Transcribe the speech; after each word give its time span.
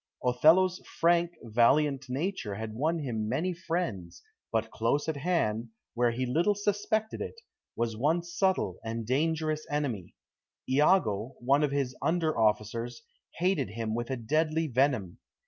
Othello's 0.25 0.79
frank, 0.83 1.33
valiant 1.43 2.07
nature 2.09 2.55
had 2.55 2.73
won 2.73 2.97
him 2.97 3.29
many 3.29 3.53
friends, 3.53 4.23
but 4.51 4.71
close 4.71 5.07
at 5.07 5.17
hand, 5.17 5.69
where 5.93 6.09
he 6.09 6.25
little 6.25 6.55
suspected 6.55 7.21
it, 7.21 7.39
was 7.75 7.95
one 7.95 8.23
subtle 8.23 8.79
and 8.83 9.05
dangerous 9.05 9.63
enemy. 9.69 10.15
Iago, 10.67 11.35
one 11.39 11.61
of 11.63 11.69
his 11.69 11.95
under 12.01 12.35
officers, 12.35 13.03
hated 13.37 13.69
him 13.69 13.93
with 13.93 14.09
a 14.09 14.17
deadly 14.17 14.65
venom. 14.65 15.19